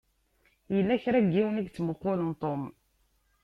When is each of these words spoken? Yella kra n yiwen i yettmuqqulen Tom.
Yella 0.75 1.01
kra 1.03 1.19
n 1.25 1.33
yiwen 1.33 1.59
i 1.59 1.61
yettmuqqulen 1.63 2.31
Tom. 2.41 2.61